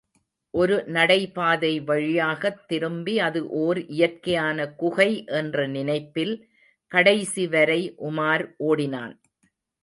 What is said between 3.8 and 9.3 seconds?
இயற்கையான குகை என்ற நினைப்பில் கடைசி வரை உமார் ஓடினான்.